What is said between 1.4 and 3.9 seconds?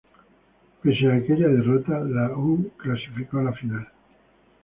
derrota, la U clasificó a la final.